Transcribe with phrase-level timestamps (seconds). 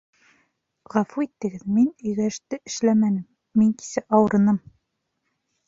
[0.93, 4.61] Ғәфү итегеҙ, мин өйгә эште эшләмәнем Мин кисә ауырыным